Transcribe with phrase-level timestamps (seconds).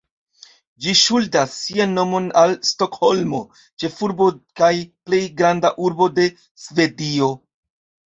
[0.83, 3.41] Ĝi ŝuldas sian nomon al Stokholmo,
[3.83, 4.29] ĉefurbo
[4.61, 4.71] kaj
[5.11, 6.27] plej granda urbo de
[6.63, 7.29] Svedio.